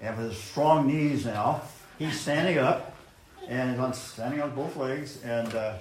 [0.00, 1.62] and with his strong knees now,
[1.98, 2.94] he's standing up,
[3.48, 5.74] and he's on, standing on both legs, and, uh,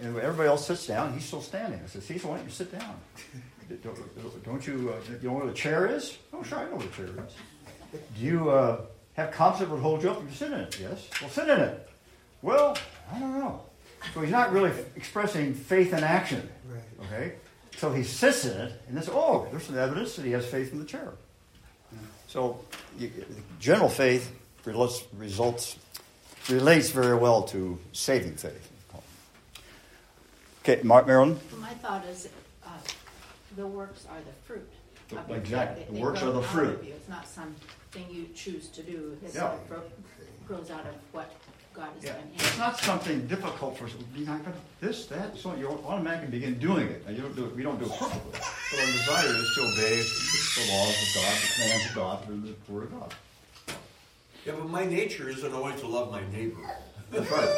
[0.00, 1.80] and everybody else sits down, he's still standing.
[1.82, 2.94] I said, Cecil, why don't you sit down?
[3.82, 6.18] Don't, don't you, uh, you know where the chair is?
[6.32, 8.00] Oh, sure, I know where the chair is.
[8.16, 8.82] Do you uh,
[9.14, 10.78] have confidence that would hold you up if you sit in it?
[10.80, 11.08] Yes.
[11.20, 11.88] Well, sit in it.
[12.42, 12.78] Well,
[13.12, 13.62] I don't know.
[14.14, 16.48] So he's not really expressing faith in action.
[16.64, 17.06] Right.
[17.06, 17.32] Okay?
[17.76, 20.72] So he sits in it, and this, oh, there's some evidence that he has faith
[20.72, 21.12] in the chair.
[22.26, 22.58] So
[22.98, 23.10] you,
[23.60, 24.32] general faith
[24.64, 25.76] results, results
[26.48, 28.70] relates very well to saving faith.
[30.62, 31.38] Okay, Mark Marilyn?
[31.60, 32.28] My thought is,
[32.64, 32.70] uh,
[33.56, 34.68] the works are the fruit.
[35.12, 35.82] of Exactly.
[35.84, 35.88] faith.
[35.88, 36.82] The They works are the fruit.
[36.82, 39.16] It's not something you choose to do.
[39.24, 39.54] It Yeah.
[40.48, 41.30] grows out of what
[41.76, 42.30] God has Yeah, done.
[42.34, 43.92] it's not something difficult for us.
[44.14, 44.40] You're not
[44.80, 47.04] this, that, so you automatically begin doing it.
[47.06, 48.32] Now, you don't do it, we don't do it perfectly.
[48.32, 49.96] But our desire is to obey
[50.56, 53.14] the laws of God, the commands of God, through the Word of God.
[54.46, 56.60] Yeah, but my nature isn't always to love my neighbor.
[57.10, 57.48] That's right.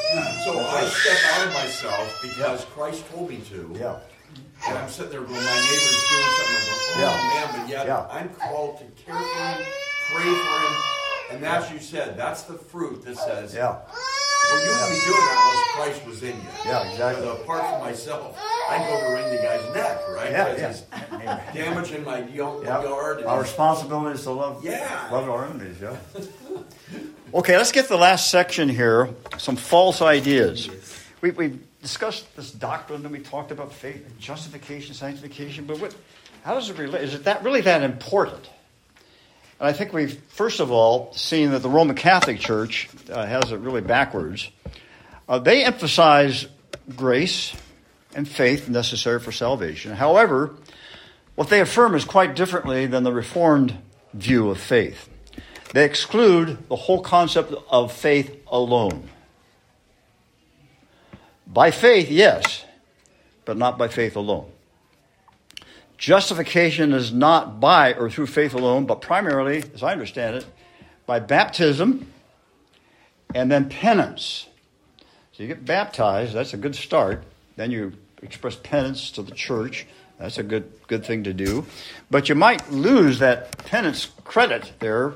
[0.44, 3.70] So I step out of myself because Christ told me to.
[3.78, 3.98] Yeah.
[4.68, 6.56] And I'm sitting there going, my neighbor's doing something.
[6.56, 7.34] I go, oh Yeah.
[7.46, 8.06] man, but yet Yeah.
[8.10, 9.66] I'm called to care for him,
[10.12, 10.97] pray for him.
[11.30, 13.76] And as you said, that's the fruit that says, Yeah.
[14.50, 15.38] well, you wouldn't be doing that
[15.76, 16.42] unless Christ was in you.
[16.64, 17.22] Yeah, exactly.
[17.26, 18.38] Because apart from myself,
[18.70, 20.30] I'd go to wring the guy's neck, right?
[20.30, 21.40] Yeah, Because yeah.
[21.52, 22.82] he's damaging my young Yeah.
[22.82, 23.18] yard.
[23.18, 25.08] and Our responsibility is to love, Yeah.
[25.12, 25.96] love our enemies, yeah.
[27.34, 30.70] Okay, let's get the last section here some false ideas.
[31.20, 35.94] We, we've discussed this doctrine and we talked about faith, justification, sanctification, but what,
[36.42, 37.02] how does it relate?
[37.02, 38.48] Is it that really that important?
[39.60, 43.50] And I think we've, first of all, seen that the Roman Catholic Church uh, has
[43.50, 44.50] it really backwards.
[45.28, 46.46] Uh, they emphasize
[46.94, 47.54] grace
[48.14, 49.92] and faith necessary for salvation.
[49.92, 50.54] However,
[51.34, 53.76] what they affirm is quite differently than the Reformed
[54.14, 55.08] view of faith.
[55.72, 59.08] They exclude the whole concept of faith alone.
[61.46, 62.64] By faith, yes,
[63.44, 64.50] but not by faith alone.
[65.98, 70.46] Justification is not by or through faith alone, but primarily, as I understand it,
[71.06, 72.06] by baptism
[73.34, 74.46] and then penance.
[75.32, 77.24] So you get baptized, that's a good start.
[77.56, 79.86] Then you express penance to the church.
[80.18, 81.66] That's a good good thing to do.
[82.10, 85.14] But you might lose that penance credit there.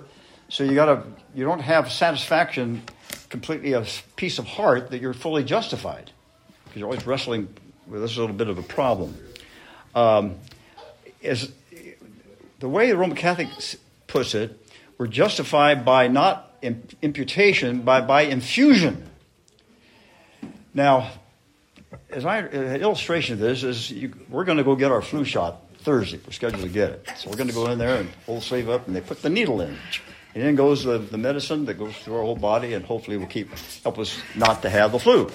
[0.49, 2.83] So you gotta you don't have satisfaction
[3.29, 3.85] completely a
[4.17, 6.11] peace of heart that you're fully justified.
[6.65, 7.49] Because you're always wrestling
[7.87, 9.17] with this little bit of a problem.
[9.95, 10.37] Um,
[11.23, 11.51] is
[12.59, 13.49] the way the Roman Catholic
[14.07, 14.59] puts it,
[14.99, 19.09] we're justified by not imputation, by by infusion.
[20.75, 21.11] Now,
[22.11, 25.03] as I uh, an illustration of this is, you, we're going to go get our
[25.03, 26.21] flu shot Thursday.
[26.25, 28.69] We're scheduled to get it, so we're going to go in there and hold sleeve
[28.69, 29.77] up, and they put the needle in,
[30.35, 33.27] and then goes the, the medicine that goes through our whole body, and hopefully will
[33.27, 33.51] keep
[33.83, 35.31] help us not to have the flu.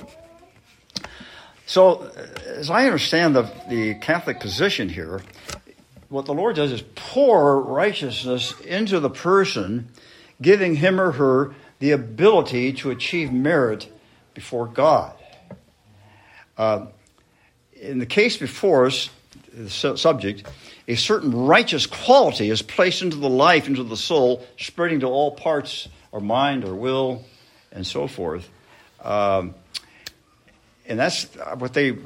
[1.65, 5.21] So, uh, as I understand the, the Catholic position here,
[6.09, 9.89] what the Lord does is pour righteousness into the person,
[10.41, 13.91] giving him or her the ability to achieve merit
[14.33, 15.13] before God.
[16.57, 16.87] Uh,
[17.73, 19.09] in the case before us,
[19.53, 20.47] the subject,
[20.87, 25.31] a certain righteous quality is placed into the life, into the soul, spreading to all
[25.31, 27.25] parts, or mind, or will,
[27.71, 28.49] and so forth.
[29.03, 29.55] Um,
[30.85, 31.25] and that's
[31.57, 31.97] what they,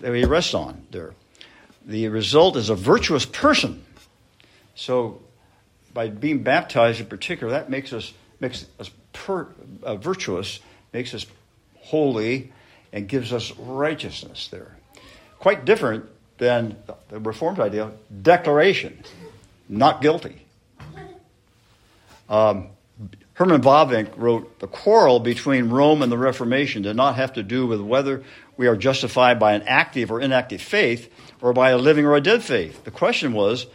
[0.00, 1.12] they rest on there.
[1.86, 3.84] The result is a virtuous person.
[4.74, 5.22] So,
[5.94, 9.46] by being baptized in particular, that makes us makes us per,
[9.82, 10.60] uh, virtuous,
[10.92, 11.24] makes us
[11.76, 12.52] holy,
[12.92, 14.48] and gives us righteousness.
[14.48, 14.76] There,
[15.38, 16.06] quite different
[16.38, 16.76] than
[17.08, 17.92] the Reformed idea.
[18.22, 19.02] Declaration,
[19.68, 20.44] not guilty.
[22.28, 22.70] Um,
[23.36, 27.66] Herman Bavinck wrote, The quarrel between Rome and the Reformation did not have to do
[27.66, 28.22] with whether
[28.56, 32.20] we are justified by an active or inactive faith or by a living or a
[32.22, 32.84] dead faith.
[32.84, 33.66] The question was,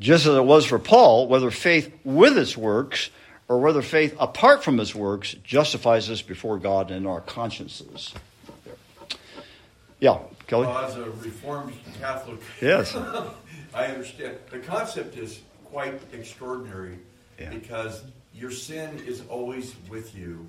[0.00, 3.10] just as it was for Paul, whether faith with its works
[3.46, 8.12] or whether faith apart from its works justifies us before God and our consciences.
[10.00, 10.66] Yeah, Kelly?
[10.66, 12.96] Well, as a Reformed Catholic, Yes.
[13.74, 14.38] I understand.
[14.50, 16.98] The concept is quite extraordinary
[17.38, 17.50] Yeah.
[17.50, 18.02] because
[18.34, 20.46] your sin is always with you.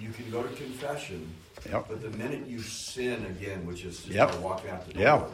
[0.00, 1.28] You can go to confession,
[1.68, 1.86] Yep.
[1.88, 4.36] but the minute you sin again, which is just Yep.
[4.40, 5.28] walking out the door,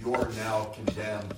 [0.00, 1.34] you're now condemned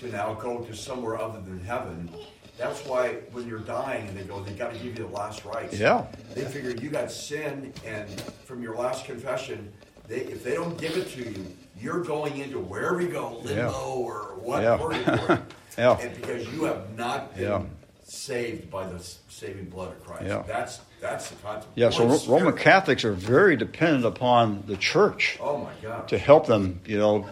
[0.00, 2.08] to now go to somewhere other than heaven.
[2.56, 5.76] That's why when you're dying, they go, they got to give you the last rites.
[5.78, 6.04] Yeah.
[6.34, 8.08] They figure you got sin, and
[8.44, 9.72] from your last confession,
[10.06, 11.46] they if they don't give it to you,
[11.80, 13.70] you're going into wherever you go, limbo Yeah.
[13.72, 14.76] or what Yeah.
[14.76, 15.38] purgatory.
[15.78, 15.98] Yeah.
[15.98, 17.62] And because you have not been Yeah.
[18.04, 20.24] Saved by the saving blood of Christ.
[20.26, 20.42] Yeah.
[20.46, 21.72] That's that's the concept.
[21.74, 26.08] Yeah, so Ro- Roman Catholics are very dependent upon the church Oh my God.
[26.08, 27.26] to help them, you know,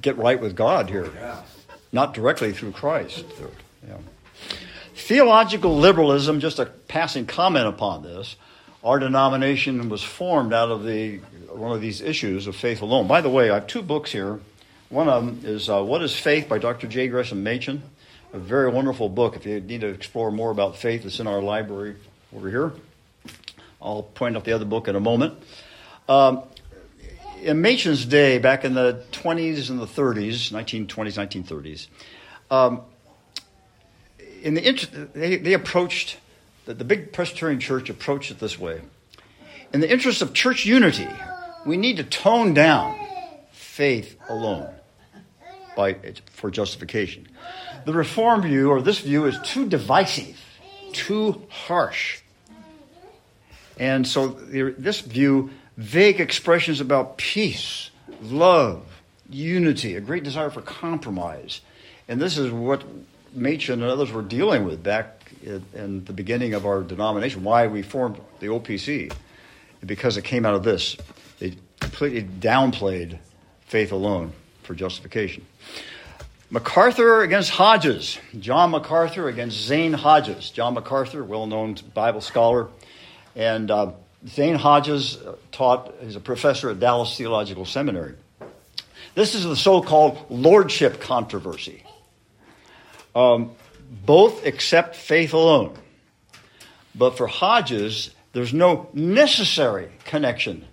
[0.00, 1.42] get right with God here, Yeah.
[1.92, 3.24] not directly through Christ.
[3.86, 3.96] Yeah.
[4.94, 8.36] Theological liberalism, just a passing comment upon this,
[8.82, 11.18] our denomination was formed out of the
[11.50, 13.06] one of these issues of faith alone.
[13.06, 14.40] By the way, I have two books here.
[14.88, 16.86] One of them is uh, What is Faith by Dr.
[16.86, 17.08] J.
[17.08, 17.82] Gresham Machen.
[18.34, 19.36] A very wonderful book.
[19.36, 21.94] If you need to explore more about faith, it's in our library
[22.34, 22.72] over here.
[23.80, 25.38] I'll point out the other book in a moment.
[26.08, 26.42] Um,
[27.42, 31.86] in Machen's day, back in the 20s and the 30s, 1920s, 1930s,
[32.50, 32.80] um,
[34.42, 36.16] in the inter- they, they approached,
[36.64, 38.80] the, the big Presbyterian church approached it this way.
[39.72, 41.08] In the interest of church unity,
[41.64, 42.98] we need to tone down
[43.52, 44.74] faith alone
[45.76, 45.96] by,
[46.32, 47.28] for justification.
[47.84, 50.40] The Reform view, or this view, is too divisive,
[50.92, 52.20] too harsh.
[53.78, 57.90] And so this view, vague expressions about peace,
[58.22, 58.82] love,
[59.28, 61.60] unity, a great desire for compromise.
[62.08, 62.84] And this is what
[63.34, 67.82] Machen and others were dealing with back in, the beginning of our denomination, why we
[67.82, 69.12] formed the OPC,
[69.84, 70.96] because it came out of this.
[71.40, 73.18] They completely downplayed
[73.66, 75.44] faith alone for justification.
[76.54, 78.16] MacArthur against Hodges.
[78.38, 80.50] John MacArthur against Zane Hodges.
[80.50, 82.68] John MacArthur, well known Bible scholar.
[83.34, 83.90] And uh,
[84.28, 88.14] Zane Hodges uh, taught, he's a professor at Dallas Theological Seminary.
[89.16, 91.82] This is the so called lordship controversy.
[93.16, 93.50] Um,
[94.06, 95.76] both accept faith alone.
[96.94, 100.64] But for Hodges, there's no necessary connection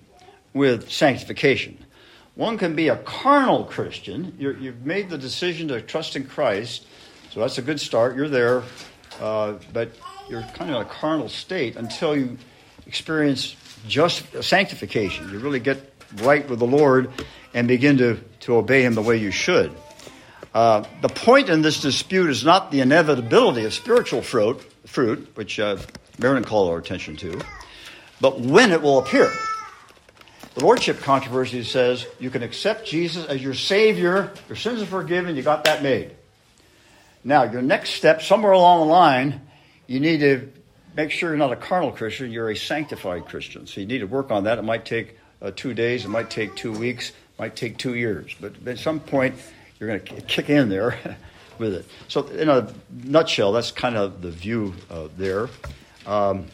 [0.54, 1.84] with sanctification.
[2.36, 4.36] One can be a carnal Christian.
[4.40, 6.86] you have made the decision to trust in Christ,
[7.32, 8.16] so that's a good start.
[8.16, 8.64] You're there,
[9.20, 9.90] uh, but
[10.30, 12.38] you're kind of in a carnal state until you
[12.88, 13.56] experience
[13.88, 15.30] just sanctification.
[15.30, 17.10] You really get right with the Lord
[17.54, 19.76] and begin to, to obey Him the way you should.
[20.54, 25.60] Uh, the point in this dispute is not the inevitability of spiritual fruit, fruit which
[25.60, 25.78] uh,
[26.18, 27.42] Marilyn called our attention to,
[28.22, 29.32] but when it will appear.
[30.54, 35.36] The Lordship controversy says you can accept Jesus as your Savior, your sins are forgiven,
[35.36, 36.12] you got that made.
[37.24, 39.42] Now, your next step, somewhere along the line,
[39.88, 40.52] you need to
[40.96, 43.68] make sure you're not a carnal Christian, you're a sanctified Christian.
[43.68, 44.58] So you need to work on that.
[44.58, 47.96] It might take uh, two days, it might take two weeks, it might take two
[47.96, 48.36] years.
[48.40, 49.36] But at some point,
[49.80, 50.98] you're going to kick in there
[51.58, 51.86] with it.
[52.08, 55.50] So, in a nutshell, that's kind of the view uh, there.
[56.06, 56.48] Um,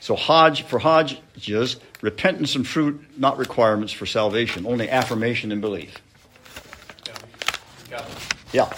[0.00, 6.02] so, Hodge, for Hodges, repentance and fruit, not requirements for salvation, only affirmation and belief.
[7.90, 8.04] Yeah.
[8.52, 8.72] Yeah.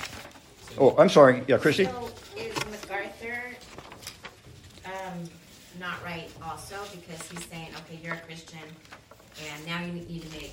[0.79, 1.43] Oh, I'm sorry.
[1.49, 1.85] Yeah, Christy?
[1.87, 3.43] So is MacArthur
[4.85, 5.25] um,
[5.81, 8.59] not right also because he's saying, okay, you're a Christian,
[9.53, 10.53] and now you need to make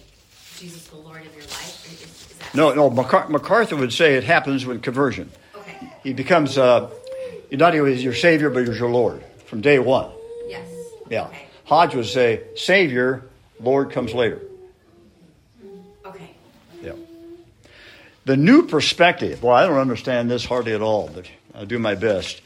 [0.57, 1.85] Jesus the Lord of your life?
[1.91, 2.89] Is, is No, no.
[2.89, 5.31] MacAr- MacArthur would say it happens with conversion.
[5.55, 5.91] Okay.
[6.03, 6.89] He becomes uh,
[7.51, 10.11] not only your Savior, but he's your Lord from day one.
[10.47, 10.67] Yes.
[11.09, 11.25] Yeah.
[11.25, 11.47] Okay.
[11.71, 13.23] Hodge would say Savior,
[13.61, 14.41] Lord comes later.
[16.05, 16.31] Okay.
[16.81, 16.95] Yeah.
[18.25, 21.95] The new perspective, well, I don't understand this hardly at all, but I'll do my
[21.95, 22.41] best.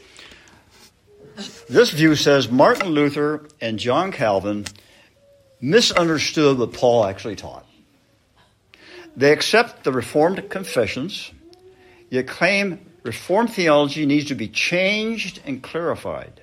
[1.67, 4.65] This view says Martin Luther and John Calvin
[5.59, 7.65] misunderstood what Paul actually taught.
[9.17, 11.31] They accept the Reformed confessions,
[12.11, 16.41] yet claim Reformed theology needs to be changed and clarified.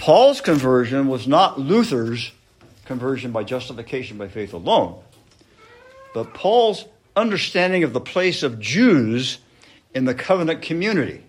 [0.00, 2.32] Paul's conversion was not Luther's
[2.86, 4.98] conversion by justification by faith alone,
[6.14, 9.38] but Paul's understanding of the place of Jews
[9.94, 11.22] in the covenant community.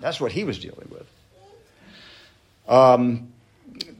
[0.00, 1.06] That's what he was dealing with.
[2.66, 3.30] Um,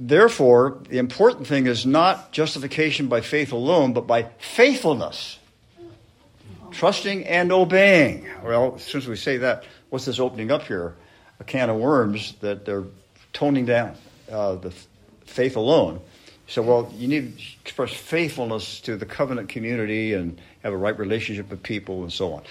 [0.01, 5.39] therefore, the important thing is not justification by faith alone, but by faithfulness.
[6.71, 8.27] Trusting and obeying.
[8.43, 10.95] Well, since we say that, what's this opening up here?
[11.41, 12.85] A can of worms that they're
[13.33, 13.97] toning down
[14.31, 14.73] uh, the
[15.27, 16.01] faith alone.
[16.47, 20.99] So, well, you need to express faithfulness to the covenant community and have a right
[20.99, 22.43] relationship with people and so on.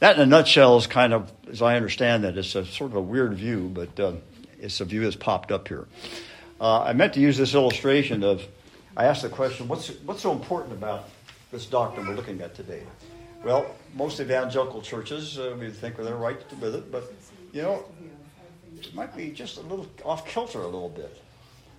[0.00, 2.96] That, in a nutshell, is kind of, as I understand that, it's a sort of
[2.96, 4.14] a weird view, but uh,
[4.60, 5.86] it's a view that's popped up here.
[6.60, 8.42] Uh, I meant to use this illustration of,
[8.96, 11.08] I asked the question, what's, what's so important about
[11.52, 12.82] this doctrine we're looking at today?
[13.44, 17.12] Well, most evangelical churches, uh, we think they're right with it, but,
[17.52, 17.84] you know,
[18.92, 21.16] might be just a little off kilter a little bit.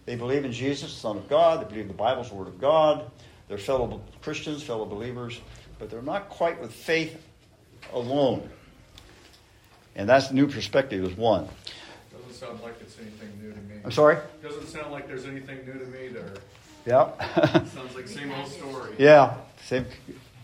[0.05, 1.61] They believe in Jesus, the Son of God.
[1.61, 3.09] They believe the Bible's the Word of God.
[3.47, 5.41] They're fellow Christians, fellow believers,
[5.77, 7.21] but they're not quite with faith
[7.93, 8.49] alone.
[9.95, 11.47] And that's new perspective is one.
[12.11, 13.75] Doesn't sound like it's anything new to me.
[13.83, 14.17] I'm sorry?
[14.43, 16.33] Doesn't sound like there's anything new to me there.
[16.85, 17.09] Yeah.
[17.65, 18.93] Sounds like same old story.
[18.99, 19.37] yeah.
[19.63, 19.85] Same.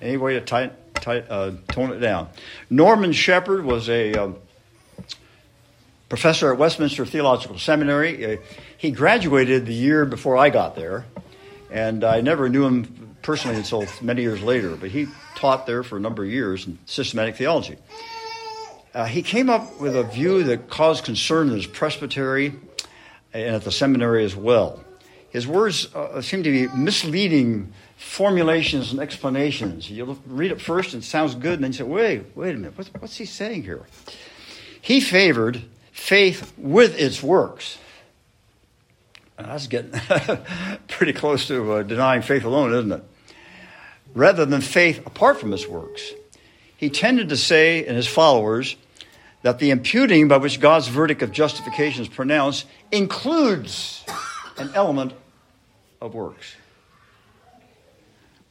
[0.02, 2.30] Any way to tight, tight, uh, tone it down.
[2.72, 4.38] Norman Shepherd was a um,
[6.12, 8.34] professor at Westminster Theological Seminary.
[8.34, 8.38] Uh,
[8.78, 11.06] he graduated the year before I got there,
[11.72, 15.96] and I never knew him personally until many years later, but he taught there for
[15.96, 17.78] a number of years in systematic theology.
[18.94, 22.56] Uh, he came up with a view that caused concern in his presbytery
[23.34, 24.84] and at the seminary as well.
[25.30, 29.90] His words uh, seem to be misleading formulations and explanations.
[29.90, 32.58] You read it first and it sounds good, and then you say, wait, wait a
[32.58, 33.86] minute, what's, what's he saying here?
[34.82, 37.78] He favored faith with its works.
[39.38, 39.92] that's getting
[40.88, 43.04] pretty close to uh, denying faith alone, isn't it?
[44.14, 46.12] Rather than faith apart from its works.
[46.76, 48.76] He tended to say in his followers
[49.44, 54.04] that the imputing by which God's verdict of justification is pronounced includes
[54.58, 55.14] an element
[56.02, 56.56] of works.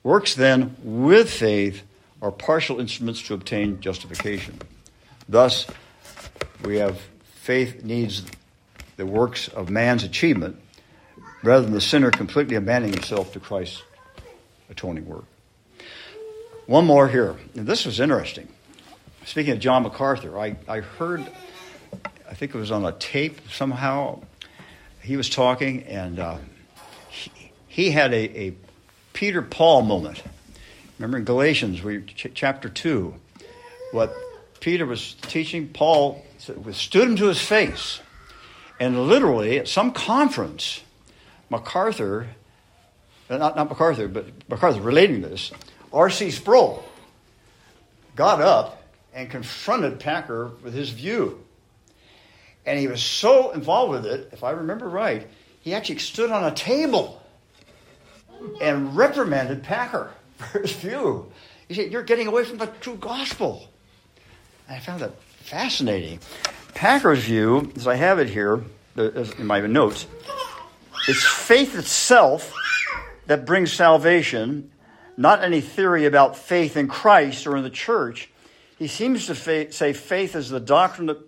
[0.02, 1.82] Works, then, with faith,
[2.22, 4.58] are partial instruments to obtain justification.
[5.28, 5.66] Thus,
[6.64, 7.00] we have
[7.40, 8.22] faith needs
[8.98, 10.60] the works of man's achievement
[11.42, 13.82] rather than the sinner completely abandoning himself to Christ's
[14.68, 15.24] atoning work.
[16.66, 17.36] One more here.
[17.54, 18.46] And this was interesting.
[19.24, 21.26] Speaking of John MacArthur, I, I heard,
[22.28, 24.20] I think it was on a tape somehow,
[25.02, 26.36] he was talking, and uh,
[27.08, 28.54] he, he, had a, a,
[29.14, 30.22] Peter Paul moment.
[30.98, 33.14] Remember in Galatians, we, ch- chapter 2,
[33.92, 34.14] what
[34.60, 36.22] Peter was teaching, Paul
[36.72, 38.00] stood him to his face.
[38.78, 40.82] And literally, at some conference,
[41.50, 42.28] MacArthur,
[43.28, 45.52] uh, not, not MacArthur, but MacArthur relating this,
[45.92, 46.30] R.C.
[46.30, 46.82] Sproul
[48.16, 48.82] got up
[49.12, 51.44] and confronted Packer with his view.
[52.64, 55.26] And he was so involved with it, if I remember right,
[55.60, 57.20] he actually stood on a table
[58.60, 61.30] and reprimanded Packer for his view.
[61.68, 63.68] He said, You're getting away from the true gospel.
[64.68, 66.20] And I found that fascinating.
[66.74, 68.62] Packer's view, as I have it here
[68.96, 70.06] uh, in my notes,
[71.08, 72.54] it's faith itself
[73.26, 74.70] that brings salvation,
[75.16, 78.30] not any theory about faith in Christ or in the church.
[78.78, 81.18] He seems to fa- say faith is the doctrine that,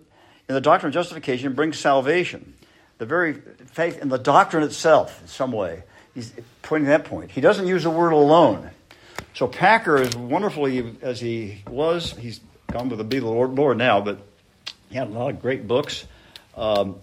[0.49, 2.53] in the doctrine of justification brings salvation.
[2.97, 5.83] The very faith in the doctrine itself, in some way.
[6.13, 7.31] He's pointing that point.
[7.31, 8.69] He doesn't use the word alone.
[9.33, 12.39] So Packer, as wonderfully as he was, he's
[12.73, 14.17] gone with the be the Lord, Lord now, but
[14.89, 16.05] he had a lot of great books.
[16.57, 16.97] Um,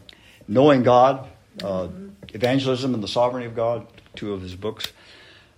[0.48, 1.28] Knowing God,
[1.62, 1.86] uh,
[2.34, 4.92] Evangelism and the Sovereignty of God, two of his books.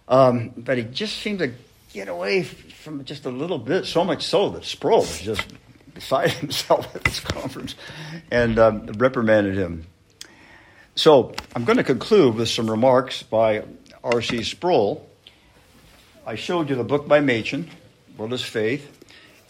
[0.06, 1.52] Um, but he just seemed to
[1.94, 5.46] get away from just a little bit, so much so that Sproul was just
[5.94, 7.74] beside himself at this conference
[8.30, 9.86] and um, reprimanded him.
[10.94, 13.64] So I'm going to conclude with some remarks by
[14.04, 14.42] R.C.
[14.42, 15.08] Sproul.
[16.26, 17.70] I showed you the book by Machen,
[18.18, 19.01] What is Faith?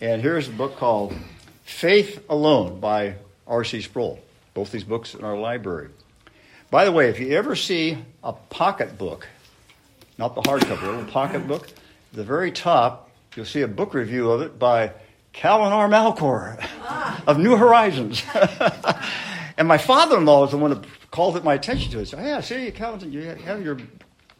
[0.03, 1.15] And here's a book called
[1.63, 3.15] Faith Alone by
[3.47, 3.83] R.C.
[3.83, 4.19] Sproul.
[4.53, 5.91] Both these books in our library.
[6.73, 9.29] By the way, if you ever see a pocket book,
[10.19, 11.75] not the hardcover, a little pocket book, at
[12.15, 14.91] the very top, you'll see a book review of it by
[15.33, 15.89] Calvin R.
[15.89, 16.67] Malcor
[17.29, 18.25] of New Horizons.
[19.57, 22.07] and my father-in-law was the one that called it my attention to it.
[22.07, 23.79] So, yeah, see, Calvin, you have your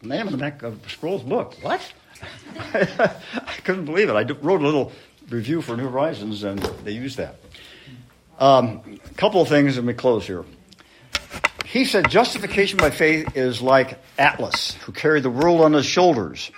[0.01, 1.55] name on the back of Sproul's book.
[1.61, 1.93] What?
[2.73, 4.13] I couldn't believe it.
[4.13, 4.91] I wrote a little
[5.29, 7.35] review for New Horizons, and they used that.
[8.39, 10.45] Um, a couple of things, and we close here.
[11.65, 16.51] He said justification by faith is like Atlas, who carried the world on his shoulders.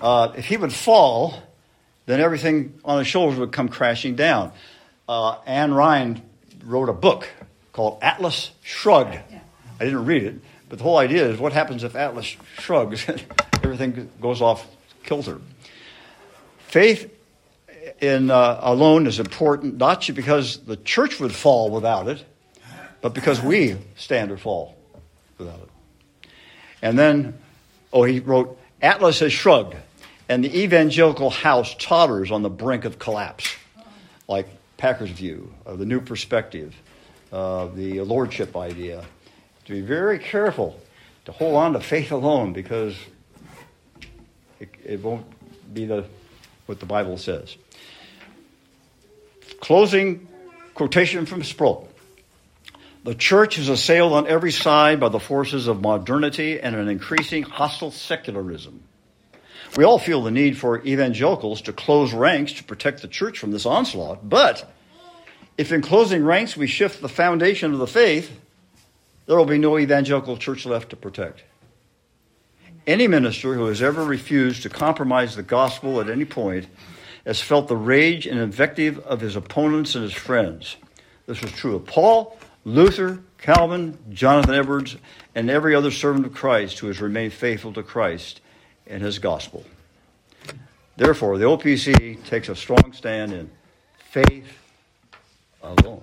[0.00, 1.42] Uh, if he would fall,
[2.06, 4.52] then everything on his shoulders would come crashing down.
[5.08, 6.22] Uh, Ayn Rand
[6.64, 7.28] wrote a book
[7.72, 9.18] called Atlas Shrugged.
[9.78, 10.34] I didn't read it,
[10.68, 13.06] but the whole idea is what happens if Atlas shrugs?
[13.62, 14.66] everything goes off
[15.02, 15.40] kilter.
[16.58, 17.15] Faith
[18.00, 22.24] in uh, alone is important, not because the church would fall without it,
[23.00, 24.76] but because we stand or fall
[25.38, 26.28] without it.
[26.82, 27.38] And then,
[27.92, 29.76] oh, he wrote, Atlas has shrugged,
[30.28, 33.54] and the evangelical house totters on the brink of collapse,
[34.28, 36.74] like Packer's view of the new perspective,
[37.32, 39.04] uh, the lordship idea.
[39.64, 40.78] To be very careful
[41.24, 42.96] to hold on to faith alone because
[44.60, 45.26] it, it won't
[45.74, 46.04] be the,
[46.66, 47.56] what the Bible says.
[49.60, 50.28] Closing
[50.74, 51.88] quotation from Sproul.
[53.04, 57.44] The church is assailed on every side by the forces of modernity and an increasing
[57.44, 58.82] hostile secularism.
[59.76, 63.52] We all feel the need for evangelicals to close ranks to protect the church from
[63.52, 64.72] this onslaught, but
[65.56, 68.40] if in closing ranks we shift the foundation of the faith,
[69.26, 71.42] there will be no evangelical church left to protect.
[72.86, 76.66] Any minister who has ever refused to compromise the gospel at any point
[77.26, 80.76] has felt the rage and invective of his opponents and his friends.
[81.26, 84.96] This was true of Paul, Luther, Calvin, Jonathan Edwards,
[85.34, 88.40] and every other servant of Christ who has remained faithful to Christ
[88.86, 89.64] and his gospel.
[90.96, 93.50] Therefore, the OPC takes a strong stand in
[93.98, 94.46] faith
[95.62, 96.02] alone.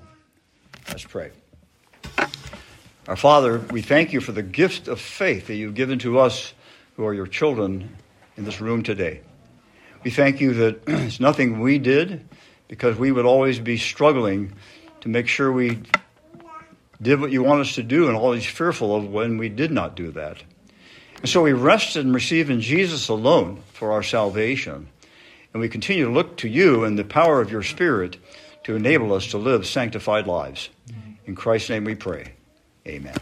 [0.90, 1.32] Let's pray.
[3.08, 6.54] Our Father, we thank you for the gift of faith that you've given to us
[6.96, 7.96] who are your children
[8.38, 9.22] in this room today.
[10.04, 12.28] We thank you that it's nothing we did
[12.68, 14.54] because we would always be struggling
[15.01, 15.80] to make sure we
[17.01, 19.95] did what you want us to do and always fearful of when we did not
[19.95, 20.38] do that.
[21.18, 24.89] And so we rested and received in Jesus alone for our salvation.
[25.54, 28.18] And we continue to look to you and the power of your Spirit
[28.64, 30.70] to enable us to live sanctified lives.
[31.26, 32.34] In Christ's name we pray.
[32.88, 33.16] Amen.